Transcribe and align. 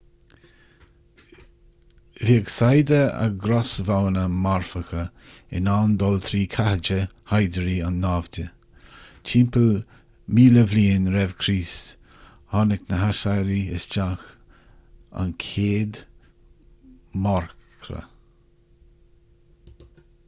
bhíodh 2.21 2.47
saigheada 2.53 3.01
a 3.25 3.25
gcrosbhoghanna 3.41 4.21
marfacha 4.45 5.01
in 5.59 5.67
ann 5.73 5.91
dul 6.03 6.15
trí 6.27 6.39
chathéide 6.55 6.97
shaighdiúrí 7.31 7.75
an 7.89 7.99
naimhde 8.05 8.45
timpeall 9.33 9.77
1000 10.39 11.19
r.c. 11.25 11.57
thug 12.55 12.87
na 12.95 13.01
haisiriaigh 13.03 13.69
isteach 13.77 14.23
an 15.25 15.35
chéad 15.45 16.01
mharcra 17.27 18.01